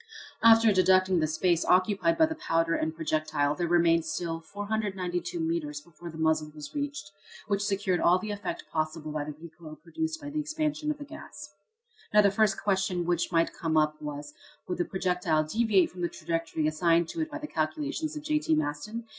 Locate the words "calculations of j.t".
17.45-18.55